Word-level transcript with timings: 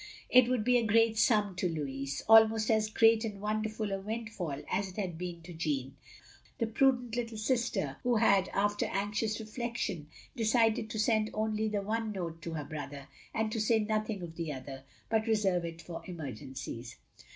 It 0.31 0.47
would 0.49 0.63
be 0.63 0.79
a 0.79 0.83
great 0.83 1.15
sum 1.19 1.55
to 1.57 1.69
Louis: 1.69 2.23
almost 2.27 2.71
as 2.71 2.89
great 2.89 3.23
and 3.23 3.39
wonderful 3.39 3.91
a 3.91 3.99
windfall 3.99 4.63
as 4.67 4.89
it 4.89 4.95
had 4.97 5.15
been 5.15 5.43
to 5.43 5.53
Jeanne, 5.53 5.95
the 6.57 6.65
prudent 6.65 7.15
little 7.15 7.37
sister 7.37 7.97
who 8.01 8.15
had 8.15 8.49
after 8.49 8.87
anxious 8.87 9.39
reflection 9.39 10.07
decided 10.35 10.89
to 10.89 10.97
send 10.97 11.29
only 11.35 11.67
the 11.67 11.83
one 11.83 12.11
note 12.13 12.41
to 12.41 12.53
her 12.55 12.65
brother, 12.65 13.09
and 13.31 13.51
to 13.51 13.61
say 13.61 13.77
nothing 13.77 14.23
of 14.23 14.37
the 14.37 14.51
other, 14.51 14.85
but 15.07 15.27
reserve 15.27 15.65
it 15.65 15.83
for 15.83 16.01
emergencies. 16.07 16.95